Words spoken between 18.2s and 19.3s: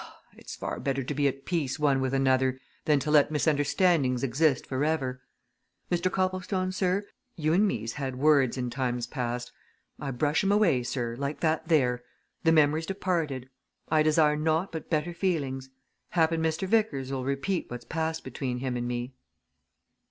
between him and me."